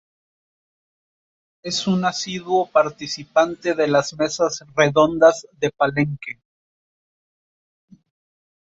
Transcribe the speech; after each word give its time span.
Es 1.61 1.85
un 1.85 2.05
asiduo 2.05 2.65
participante 2.65 3.75
de 3.75 3.85
las 3.87 4.17
Mesas 4.17 4.63
Redondas 4.75 5.45
de 5.59 5.69
Palenque. 5.69 6.41